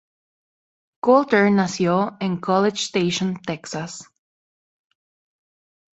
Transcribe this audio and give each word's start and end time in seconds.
Coulter 1.03 1.51
nació 1.51 2.17
en 2.19 2.37
College 2.39 2.77
Station, 2.81 3.39
Texas. 3.39 4.09